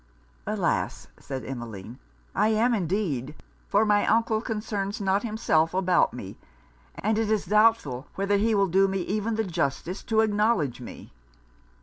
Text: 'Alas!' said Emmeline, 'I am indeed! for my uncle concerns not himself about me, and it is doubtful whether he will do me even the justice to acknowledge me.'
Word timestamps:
'Alas!' 0.47 1.05
said 1.19 1.45
Emmeline, 1.45 1.99
'I 2.33 2.47
am 2.47 2.73
indeed! 2.73 3.35
for 3.67 3.85
my 3.85 4.03
uncle 4.07 4.41
concerns 4.41 4.99
not 4.99 5.21
himself 5.21 5.75
about 5.75 6.11
me, 6.11 6.39
and 6.95 7.19
it 7.19 7.29
is 7.29 7.45
doubtful 7.45 8.07
whether 8.15 8.37
he 8.37 8.55
will 8.55 8.65
do 8.65 8.87
me 8.87 9.01
even 9.01 9.35
the 9.35 9.43
justice 9.43 10.01
to 10.01 10.21
acknowledge 10.21 10.81
me.' 10.81 11.13